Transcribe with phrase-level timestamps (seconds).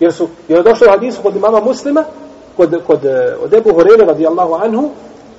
[0.00, 2.04] Jer su, jer je došlo u hadisu kod imama muslima,
[2.56, 4.90] kod, kod eh, od Ebu Horeire radijallahu anhu,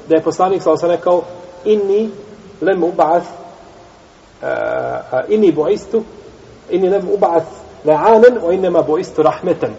[0.10, 1.24] da je poslanik sa osam rekao,
[1.66, 2.10] inni
[2.62, 3.30] lem uba'ath,
[4.42, 6.04] uh, inni bu'istu,
[6.70, 7.51] inni lem uba'ath
[7.85, 9.73] la'anen, o innema bu'istu rahmeten.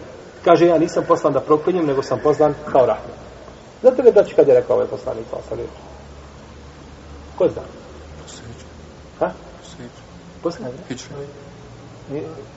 [0.45, 3.19] Kaže, ja nisam poslan da proklinjem, nego sam poslan kao rahmet.
[3.81, 5.73] Znate li braći kad je rekao ovaj poslanik sa osam riječi?
[7.37, 7.61] Ko zna?
[9.19, 9.31] Ha?
[10.43, 10.65] Posle?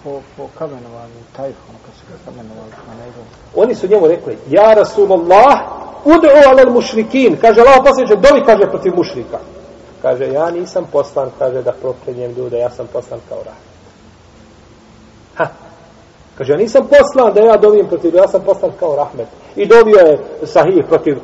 [0.05, 3.21] Po, po kamenovanju, tajfu, ono kad su ga kamenovali pa na nego.
[3.55, 5.59] Oni su njemu rekli, ja Rasulullah,
[6.05, 7.37] ud'u alel mušrikin.
[7.41, 9.39] Kaže, Allah posljedće, dovi kaže protiv mušrika.
[10.03, 13.72] Kaže, ja nisam poslan, kaže, da proklinjem ljude, ja sam poslan kao rahmet.
[16.39, 19.27] Kaže, ja nisam poslan da ja dovim protiv, ja sam poslan kao rahmet.
[19.57, 21.21] I dovio je sahih protiv e,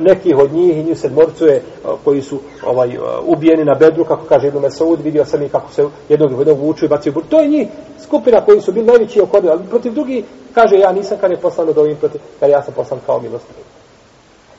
[0.00, 4.04] nekih od njih i njih sedmorcuje uh, e, koji su ovaj e, ubijeni na bedru,
[4.04, 7.12] kako kaže Ibn Mesaud, vidio sam i kako se jednog jednog vuču i bacio.
[7.28, 7.68] To je njih
[8.02, 11.66] skupina koji su bili najveći okodi, ali protiv drugi kaže, ja nisam kad je poslan
[11.66, 13.56] da dovim protiv, kad ja sam poslan kao milostiv.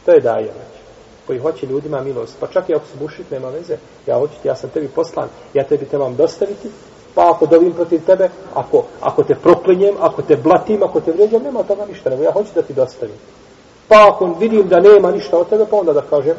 [0.06, 0.84] To je daje, znači
[1.28, 2.36] koji hoće ljudima milost.
[2.40, 3.78] Pa čak i ako su mušik, nema veze.
[4.08, 6.70] Ja hoću ti, ja sam tebi poslan, ja tebi trebam dostaviti,
[7.16, 11.44] pa ako dovim protiv tebe, ako, ako te proklinjem, ako te blatim, ako te vređam,
[11.44, 13.16] nema toga ništa, nego ja hoću da ti dostavim.
[13.88, 16.36] Pa ako vidim da nema ništa od tebe, pa onda da kažem,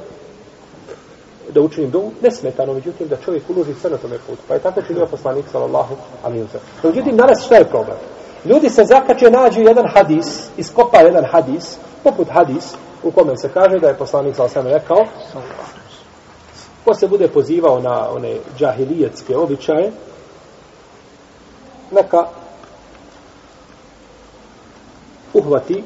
[1.54, 4.42] da učinim dovu, nesmetano, međutim, da čovjek uloži sve na tome putu.
[4.48, 7.96] Pa je tako činio poslanik, sallallahu alaihi wa Međutim, danas šta je problem?
[8.44, 13.78] Ljudi se zakače, nađu jedan hadis, iskopa jedan hadis, poput hadis, u kome se kaže
[13.78, 15.04] da je poslanik sallallahu alaihi rekao,
[16.84, 19.92] ko se bude pozivao na one džahilijetske običaje,
[21.94, 22.26] neka
[25.34, 25.84] uhvati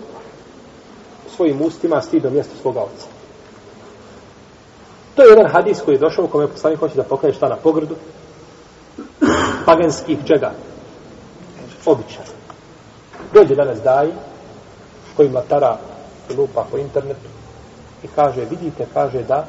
[1.37, 3.07] svojim ustima stidno mjesto svoga oca.
[5.15, 7.57] To je jedan hadis koji je došao u kome poslanik hoće da pokaže šta na
[7.57, 7.97] pogrdu
[9.67, 10.53] paganskih čega?
[11.87, 12.27] Običaja.
[13.35, 14.13] Dođe danas daji
[15.17, 15.79] koji mlatara
[16.37, 17.29] lupa po internetu
[18.03, 19.47] i kaže, vidite, kaže da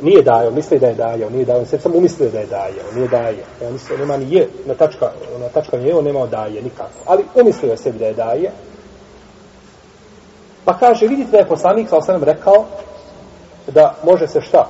[0.00, 2.92] nije dajo, misli da je dajo, nije dajo, on se samo umislio da je dajo,
[2.94, 3.44] nije daje.
[3.66, 6.98] On misli, nema ni je, na tačka, na tačka nije, on nema daje, nikako.
[7.04, 8.50] Ali umislio je sebi da je daje.
[10.64, 12.64] Pa kaže, vidite da je poslanik, sa sam rekao,
[13.66, 14.68] da može se šta?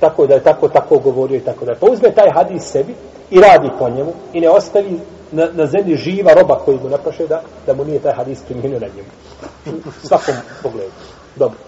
[0.00, 1.78] Tako da je tako, tako govorio i tako da je.
[1.80, 2.94] Pa uzme taj hadis sebi
[3.30, 5.00] i radi po njemu i ne ostavi
[5.32, 8.80] na, na zemlji živa roba koji mu napraše da, da mu nije taj hadis primjenio
[8.80, 9.08] na njemu.
[9.86, 10.92] U svakom pogledu.
[11.36, 11.58] Dobro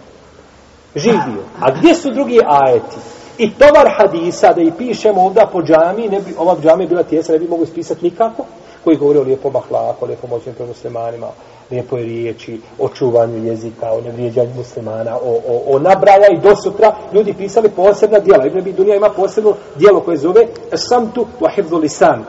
[0.96, 1.42] živio.
[1.60, 2.96] A gdje su drugi ajeti?
[3.38, 7.32] I tovar hadisa, da i pišemo ovdje po džami, ne bi, ova džami bila tijesa,
[7.32, 8.44] ne bi mogu ispisati nikako,
[8.84, 11.26] koji govori o lijepom ahlaku, o lijepom moćnim pre muslimanima,
[11.70, 16.94] lijepoj riječi, o čuvanju jezika, o nevrijeđanju muslimana, o, o, o nabraja i do sutra
[17.12, 18.46] ljudi pisali posebna dijela.
[18.46, 22.24] Ibn Abi Dunija ima posebno dijelo koje zove Samtu wa hifzu lisan.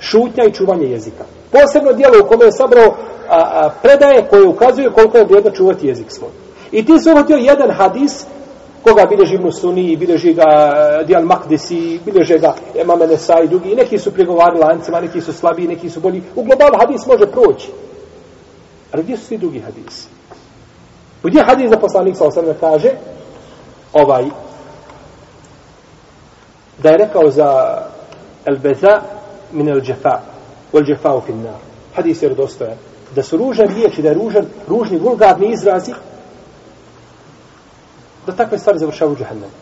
[0.00, 1.24] Šutnja i čuvanje jezika.
[1.50, 2.94] Posebno dijelo u kome je sabrao a,
[3.28, 6.47] a, predaje koje ukazuju koliko je vrijedno čuvati jezik svoj.
[6.72, 8.24] I ti se uvatio jedan hadis,
[8.82, 13.70] koga bileži Ibn Suni, bileži ga eh, Dijal Makdisi, bileže ga Emame Nesa i drugi.
[13.70, 16.22] I neki su pregovarali lancima, neki su slabiji, neki su bolji.
[16.36, 17.70] U globalu hadis može proći.
[18.92, 20.08] Ali gdje su svi drugi hadisi?
[21.22, 22.90] Gdje hadis za poslanik sa osrme kaže
[23.92, 24.24] ovaj
[26.82, 27.78] da je rekao za
[28.46, 29.00] el beza
[29.52, 30.20] min el džefa
[30.72, 31.60] wal džefa u finnar.
[31.94, 32.76] Hadis je redostojan.
[33.14, 35.92] Da su ružan riječi, da je ružan, ružni, vulgarni izrazi,
[38.30, 39.52] da takve stvari završavaju u džahannemu.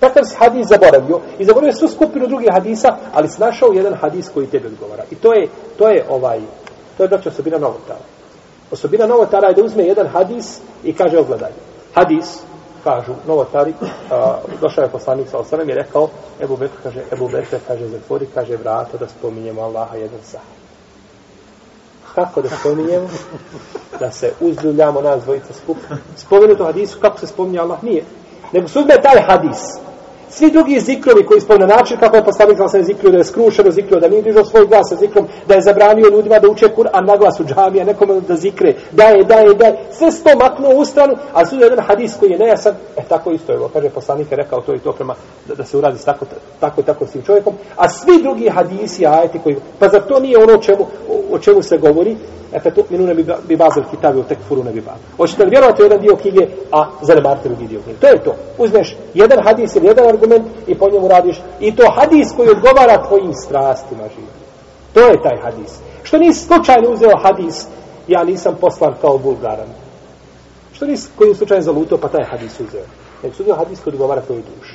[0.00, 4.28] Takav si hadis zaboravio i zaboravio svu skupinu drugih hadisa, ali si našao jedan hadis
[4.34, 5.04] koji tebi odgovara.
[5.10, 5.48] I to je,
[5.78, 6.40] to je ovaj,
[6.96, 8.04] to je znači osobina novotara.
[8.70, 11.50] Osobina novotara je da uzme jedan hadis i kaže ogledaj.
[11.94, 12.38] Hadis,
[12.84, 13.74] kažu novotari,
[14.10, 16.08] a, došao je poslanik sa osanem i rekao,
[16.40, 20.65] Ebu Bekr kaže, Ebu Bekr kaže, zatvori, kaže, vrata da spominjemo Allaha jedan sahaj
[22.16, 23.08] kako da spominjemo,
[24.00, 25.76] da se uzljuljamo nas dvojica skup.
[26.16, 28.04] Spomenuto hadisu, kako se spominje Allah, nije.
[28.52, 29.58] Nego se uzme taj hadis.
[30.38, 34.00] Svi drugi zikrovi koji spomne način kako je postavio sam zikrio da je skrušeno zikrio,
[34.00, 37.16] da nije dižao svoj glas sa zikrom, da je zabranio ljudima da uče Kur'an na
[37.16, 40.74] glas u džamija, nekome da zikre, da je, da je, da je, sve sto maknuo
[40.74, 44.30] u stranu, a su jedan hadis koji je nejasan, e tako isto je, kaže poslanik
[44.30, 45.14] je rekao to i to prema,
[45.48, 46.26] da, da se uradi tako,
[46.60, 50.38] tako, tako s tim čovjekom, a svi drugi hadisi, ajeti koji, pa za to nije
[50.38, 50.86] ono o čemu,
[51.30, 53.14] o čemu se govori, pa Efe tu minune
[53.48, 55.02] bi bazel kitabe u tekfuru ne bi bazel.
[55.16, 58.00] Hoćete li vjerovati jedan dio knjige, a zanemarite drugi dio knjige.
[58.00, 58.34] To je to.
[58.58, 60.25] Uzmeš jedan hadis ili jedan argument
[60.66, 61.40] i po njemu radiš.
[61.60, 64.28] I to hadis koji odgovara tvojim strastima živi.
[64.94, 65.78] To je taj hadis.
[66.02, 67.66] Što nisi slučajno uzeo hadis,
[68.08, 69.68] ja nisam poslan kao bulgaran.
[70.72, 72.84] Što nisi kojim slučajem zalutao, pa taj hadis uzeo.
[73.22, 74.74] Nek su uzeo hadis koji odgovara tvojoj duši.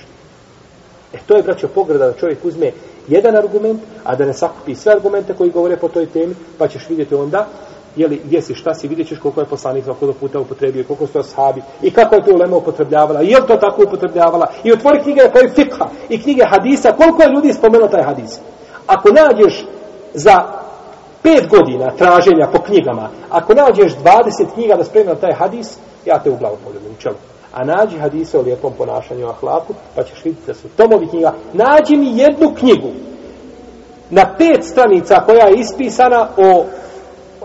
[1.14, 2.72] E to je, braćo, pogreda da čovjek uzme
[3.08, 6.90] jedan argument, a da ne sakupi sve argumente koji govore po toj temi, pa ćeš
[6.90, 7.48] vidjeti onda
[7.96, 11.08] jeli, gdje si, šta si, vidjet ćeš koliko je poslanik za do puta upotrebio, koliko
[11.08, 14.72] su ashabi i kako je to ulema upotrebljavala, i je li to tako upotrebljavala, i
[14.72, 18.40] otvori knjige koje fikha, i knjige hadisa, koliko je ljudi spomenuo taj hadis.
[18.88, 19.66] Ako nađeš
[20.14, 20.44] za
[21.24, 26.30] pet godina traženja po knjigama, ako nađeš 20 knjiga da spremio taj hadis, ja te
[26.30, 27.16] u glavu poljubim, čelu.
[27.54, 31.34] A nađi hadise o lijepom ponašanju ahlaku, pa ćeš vidjeti da su tomovi knjiga.
[31.54, 32.90] Nađi mi jednu knjigu
[34.10, 36.66] na pet stranica koja je ispisana o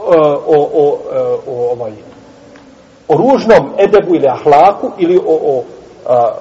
[0.06, 1.92] o, o, o, e, o, ovaj,
[3.08, 5.64] o ružnom edebu ili ahlaku ili o, o,
[6.06, 6.34] a,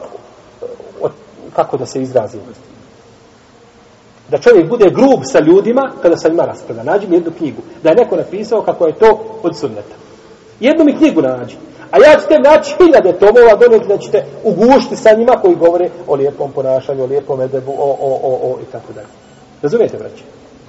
[1.01, 1.09] o
[1.55, 2.37] kako da se izrazi
[4.29, 6.83] da čovjek bude grub sa ljudima kada sa njima raspravlja.
[6.83, 7.61] Nađi mi jednu knjigu.
[7.83, 9.95] Da je neko napisao kako je to od sunneta.
[10.59, 11.55] Jednu mi knjigu nađi.
[11.91, 16.15] A ja ćete naći hiljade tomova donijeti da ćete ugušiti sa njima koji govore o
[16.15, 19.07] lijepom ponašanju, o lijepom edebu, o, o, o, o i tako dalje.
[19.61, 20.23] Razumijete, braće?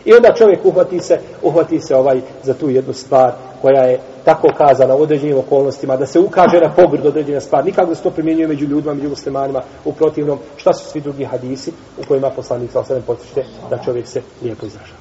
[0.06, 3.32] I onda čovjek uhvati se, uhvati se ovaj za tu jednu stvar
[3.62, 7.64] koja je tako kazana u određenim okolnostima, da se ukaže na pogrd određena stvar.
[7.64, 11.72] Nikako se to primjenjuje među ljudima, među muslimanima, u protivnom, šta su svi drugi hadisi
[11.98, 14.98] u kojima poslanik sa osam potište da čovjek se lijepo izražava.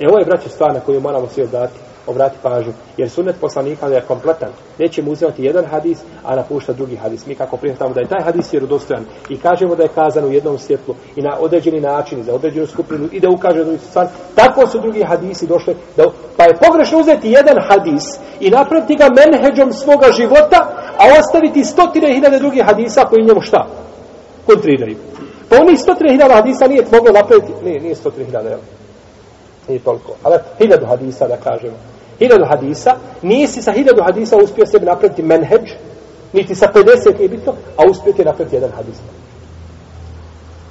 [0.00, 3.86] E ovo je, braće, stvar na koju moramo svi odati obrati pažnju, jer sunnet poslanika
[3.86, 4.48] je kompletan.
[4.78, 7.26] Nećemo uzimati jedan hadis, a napušta drugi hadis.
[7.26, 10.58] Mi kako prihvatamo da je taj hadis vjerodostojan i kažemo da je kazan u jednom
[10.58, 14.80] svjetlu i na određeni način za određenu skupinu i da ukaže drugi stvar, tako su
[14.80, 15.76] drugi hadisi došli.
[15.96, 16.04] Da,
[16.36, 18.04] pa je pogrešno uzeti jedan hadis
[18.40, 23.66] i napraviti ga menheđom svoga života, a ostaviti stotine hiljade drugih hadisa koji njemu šta?
[24.46, 24.96] Kontriraju.
[25.48, 28.58] Pa onih stotine hiljada hadisa nije moglo napraviti, nije, nije stotine hiljada, jel?
[29.68, 30.12] Nije toliko.
[30.22, 35.70] Ali hiljadu hadisa da kažemo hiljadu hadisa, nisi sa hiljadu hadisa uspio sebi napraviti menheđ,
[36.32, 38.96] niti sa 50 nije bitno, a uspio ti napraviti jedan hadis.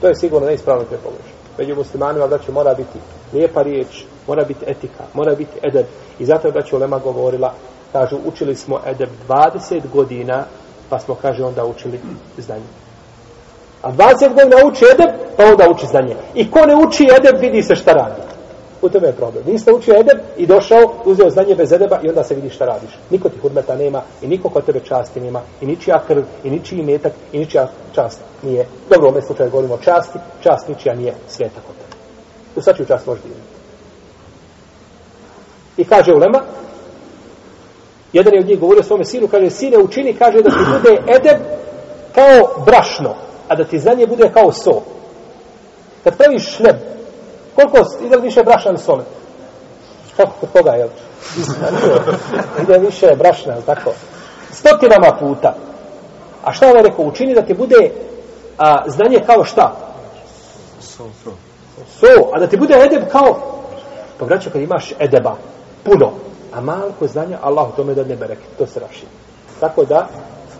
[0.01, 1.33] To je sigurno neispravno te pogrešno.
[1.57, 2.99] Među muslimanima da mora biti
[3.33, 5.85] lijepa riječ, mora biti etika, mora biti edeb.
[6.19, 7.53] I zato je da Ulema govorila,
[7.91, 10.43] kažu, učili smo edeb 20 godina,
[10.89, 11.99] pa smo, kaže, onda učili
[12.37, 12.63] znanje.
[13.81, 16.15] A 20 godina uči edeb, pa onda uči znanje.
[16.35, 18.21] I ko ne uči edeb, vidi se šta radi.
[18.83, 19.43] U tome je problem.
[19.47, 22.89] Niste učio edeb i došao, uzeo znanje bez edeba i onda se vidi šta radiš.
[23.09, 26.83] Niko ti hurmeta nema i niko kod tebe časti nema i ničija krv i ničiji
[26.83, 28.67] metak i ničija čast nije.
[28.89, 31.95] Dobro, u ovom slučaju govorimo o časti, čast ničija nije sveta kod tebe.
[32.55, 33.39] U svačiju čast može biti.
[35.77, 36.41] I kaže Ulema,
[38.13, 41.41] jedan je od njih govorio svome sinu, kaže, sine učini, kaže da ti bude edeb
[42.15, 43.15] kao brašno,
[43.47, 44.81] a da ti znanje bude kao so.
[46.03, 46.75] Kad praviš šleb,
[47.55, 49.03] Koliko ide više brašna soli?
[50.17, 50.87] Kako kod koga, jel?
[52.63, 53.91] ide više brašna, tako?
[54.51, 55.55] Stotinama puta.
[56.43, 57.05] A šta ovaj rekao?
[57.05, 57.91] Učini da ti bude
[58.57, 59.75] a, znanje kao šta?
[61.99, 63.37] So, a da ti bude edeb kao...
[64.19, 65.35] Pa vraća kad imaš edeba,
[65.83, 66.11] puno,
[66.53, 69.05] a malko znanja, Allah u tome da ne bereke, to se raši.
[69.59, 70.07] Tako da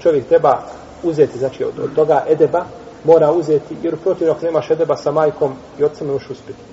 [0.01, 0.61] čovjek treba
[1.03, 2.65] uzeti, znači od, od toga edeba,
[3.03, 6.72] mora uzeti, jer protiv ako nemaš edeba sa majkom i otcem ne možeš uspjeti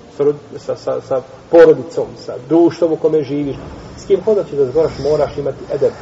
[0.58, 3.56] sa, sa, sa porodicom, sa društvom u kome živiš,
[3.96, 5.92] s kim hoda će da zgoraš, moraš imati edeb.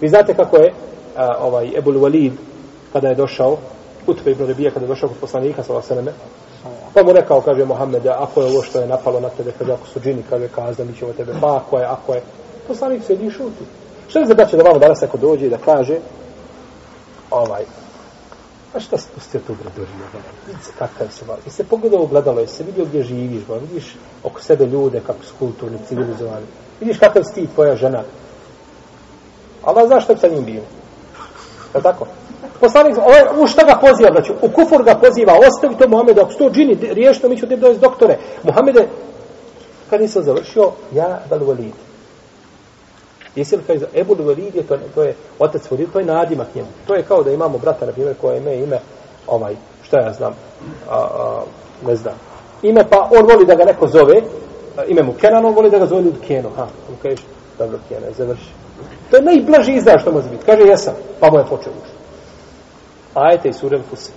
[0.00, 0.72] Vi znate kako je
[1.16, 2.32] a, ovaj Ebul Walid,
[2.92, 3.56] kada je došao,
[4.06, 6.12] Utbe ibn Rebija, kada je došao kod poslanika, sa Vasaneme,
[6.94, 9.86] pa mu rekao, kaže Mohamed, ako je ovo što je napalo na tebe, kaže, ako
[9.86, 12.22] su džini, kaže, kazda, mi ćemo tebe, pa ako je, ako je,
[12.68, 13.64] poslanik se i šuti.
[14.08, 15.98] Što je zadaće da vama danas ako dođe i da kaže,
[17.30, 17.64] ovaj,
[18.74, 20.04] A šta se pustio tu gradurinu?
[20.78, 21.40] Kakav se vali.
[21.46, 23.56] I se pogledao u gledalo, se vidio gdje živiš, ba?
[23.56, 26.46] vidiš oko sebe ljude kako su kulturni, civilizovani.
[26.80, 28.02] Vidiš kakav si ti tvoja žena.
[29.64, 30.64] Allah zna što bi sa njim bilo.
[31.74, 32.06] Je tako?
[32.60, 36.32] Poslanik, ovaj, u šta ga poziva, znači, u kufur ga poziva, ostavi to Mohameda, ako
[36.32, 38.18] sto džini, riješno, mi ću tebi dojesti doktore.
[38.42, 38.88] Mohamede,
[39.90, 41.72] kad nisam završio, ja dal valid.
[43.36, 46.68] Jesi li kaže, Ebu Luvelid je, to, to je otac Volid, to je nadimak njemu.
[46.86, 48.78] To je kao da imamo brata, na primjer, koje ime, ime,
[49.26, 50.34] ovaj, šta ja znam,
[50.90, 51.42] a, a,
[51.86, 52.14] ne znam.
[52.62, 54.22] Ime, pa on voli da ga neko zove,
[54.76, 56.50] a, ime mu Kenan, on voli da ga zove Lud Keno.
[56.56, 57.22] Ha, on kaže,
[57.58, 58.50] dobro, Keno, završi.
[59.10, 60.44] To je najblaži izraz što može biti.
[60.46, 61.96] Kaže, jesam, pa mu je počeo učiti.
[63.14, 64.12] Ajte i surem fusi.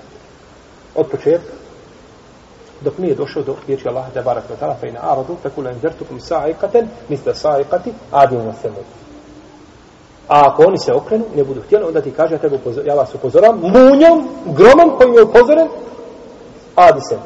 [0.96, 1.53] Od početka,
[2.82, 5.72] dok nije došao do riječi Allaha te barak ve ta'ala fa ina aradu fa kula
[5.72, 8.86] inzertukum sa'iqatan misla sa'iqati adinu wa samud
[10.27, 12.96] A ako oni se okrenu, ne budu htjeli, onda ti kaže, ja, tebe upozor, ja
[12.96, 15.68] vas upozoram, munjom, gromom koji je upozoren,
[16.75, 17.22] adi sebe.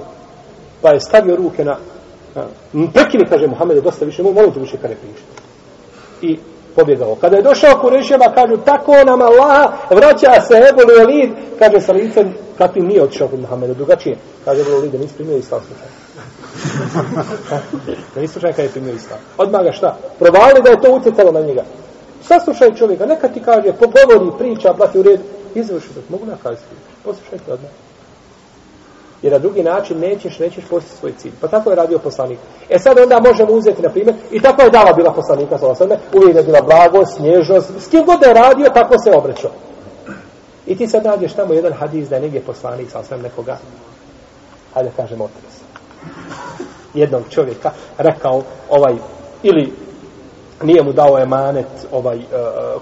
[0.81, 1.77] Pa je stavio ruke na,
[2.73, 5.23] na prekini, kaže Muhammed, dosta više, molim te više kada prišti.
[6.21, 6.39] I
[6.77, 7.15] pobjegao.
[7.21, 12.33] Kada je došao Kurešima, kažu, tako nam Allaha, vraća se Ebu Elid, kaže sa licem,
[12.57, 14.17] kakvim nije otišao kod Muhammeda, drugačije.
[14.45, 15.89] Kaže Ebu Elid, da nisi primio islam slučaj.
[18.15, 19.19] da nisi slučaj kada je primio islam.
[19.37, 19.97] Odmah ga šta?
[20.19, 21.63] Provali da je to utjecalo na njega.
[22.21, 25.19] Saslušaj čovjeka, neka ti kaže, pogovori, priča, plati u red,
[25.55, 26.01] izvrši to.
[26.09, 27.86] Mogu nakaziti, poslušajte odmah.
[29.21, 31.31] Jer na drugi način nećeš, nećeš postići svoj cilj.
[31.41, 32.39] Pa tako je radio poslanik.
[32.69, 35.97] E sad onda možemo uzeti, na primjer, i tako je dava bila poslanika, sa osvrme,
[36.13, 39.51] uvijek je bila blago, snježnost, s kim god je radio, tako se obraćao.
[40.65, 43.57] I ti sad nađeš tamo jedan hadis da je negdje poslanik, sa osvrme nekoga,
[44.73, 45.61] hajde kažemo otres.
[46.93, 48.95] Jednog čovjeka rekao, ovaj,
[49.43, 49.73] ili
[50.63, 52.23] nije mu dao emanet ovaj, uh,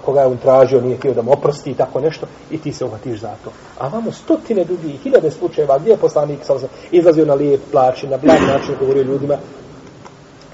[0.04, 2.84] koga je on tražio, nije htio da mu oprosti i tako nešto, i ti se
[2.84, 3.50] uhvatiš za to.
[3.78, 8.06] A vamo stotine ljudi, hiljade slučajeva, gdje je poslanik sam sam, izlazio na lijep plaći,
[8.06, 9.36] na blag način govorio ljudima,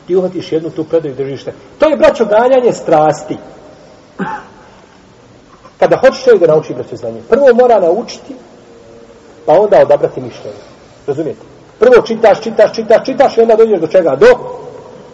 [0.07, 1.53] ti uhvatiš jednu tu predaju držište.
[1.79, 3.37] To je, braćo, ganjanje strasti.
[5.79, 8.35] Kada hoćeš čovjek da nauči braćo znanje, prvo mora naučiti,
[9.47, 10.63] pa onda odabrati mišljenje.
[11.07, 11.41] Razumijete?
[11.79, 14.17] Prvo čitaš, čitaš, čitaš, čitaš i onda dođeš do čega?
[14.17, 14.27] Do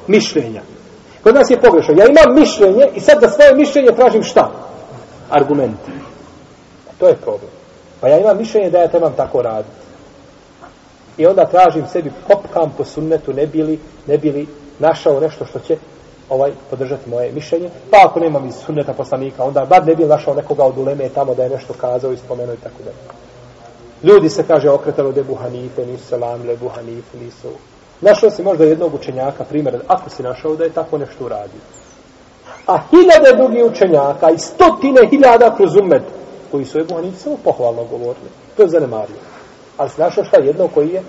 [0.07, 0.63] mišljenja.
[1.29, 1.95] Kod nas je pogrešno.
[1.95, 4.51] Ja imam mišljenje i sad za svoje mišljenje tražim šta?
[5.31, 5.91] Argumente.
[6.99, 7.51] To je problem.
[8.01, 9.77] Pa ja imam mišljenje da ja trebam tako raditi.
[11.19, 14.47] I onda tražim sebi kopkam po sunnetu, ne bili, ne bili
[14.79, 15.77] našao nešto što će
[16.29, 17.71] ovaj podržati moje mišljenje.
[17.91, 21.35] Pa ako nemam iz sunneta poslanika, onda bar ne bi našao nekoga od uleme tamo
[21.35, 22.97] da je nešto kazao i spomenuo i tako dalje.
[24.03, 27.49] Ljudi se kaže okretalo od Ebu Hanife, nisu selamle, buhanife, nisu
[28.01, 31.61] Našao si možda jednog učenjaka, primjer, ako si našao da je tako nešto uradio.
[32.67, 36.03] A hiljade drugih učenjaka i stotine hiljada kroz umet,
[36.51, 38.31] koji su Ebu Hanifu samo pohvalno govorili.
[38.57, 39.17] To je zanemario.
[39.77, 41.03] Ali si našao šta jedno koji je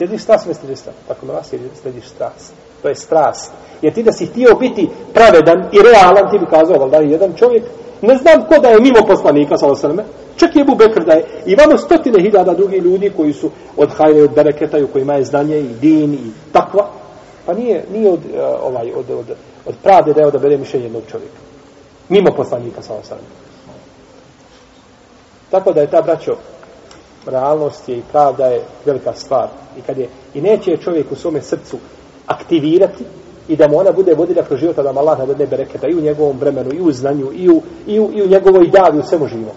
[0.00, 0.98] Slediš strast, ne slediš strast.
[1.08, 1.48] Tako me vas
[1.82, 2.52] slijediš strast.
[2.82, 3.52] To je strast.
[3.82, 7.32] Jer ti da si htio biti pravedan i realan, ti bi kazao, valjda, je jedan
[7.36, 7.62] čovjek,
[8.02, 10.04] ne znam ko da je mimo poslanika, sa osrme,
[10.36, 13.90] čak je Ebu Bekr da je, i vamo stotine hiljada drugi ljudi koji su od
[13.90, 16.86] hajne, od bereketa, u kojima je znanje i din i takva,
[17.46, 19.26] pa nije, nije od, uh, ovaj, od, od,
[19.66, 21.40] od pravde da je odabere mišljenje jednog čovjeka.
[22.08, 23.28] Mimo poslanika, sa osrme.
[25.50, 26.36] Tako da je ta, braćo,
[27.26, 29.48] realnost je i pravda je velika stvar.
[29.78, 31.76] I, kad je, i neće čovjek u svome srcu
[32.26, 33.04] aktivirati
[33.50, 36.38] i da mu ona bude vodilja kroz života da Allah nadadne bereketa i u njegovom
[36.38, 39.56] vremenu, i u znanju, i u, i u, i u njegovoj davi, u svemu živom.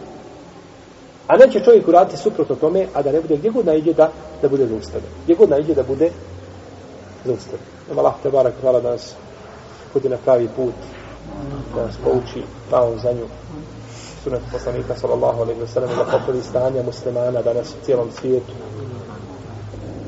[1.27, 4.09] A neće čovjek uraditi suprotno tome, a da ne bude gdje god najde da,
[4.41, 5.11] da bude zaustavljen.
[5.23, 6.09] Gdje god najde da bude
[7.25, 7.67] zaustavljen.
[7.89, 9.15] Nema Allah te barak, hvala da nas
[9.93, 10.73] kodi na pravi put,
[11.75, 12.43] da nas pouči
[13.03, 13.27] za nju.
[14.23, 18.53] sunet poslanika sallallahu alaihi wa sallam da popravi stanja muslimana danas u cijelom svijetu